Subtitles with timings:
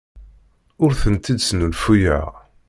[0.83, 2.27] Ur tent-id-snulfuyeɣ.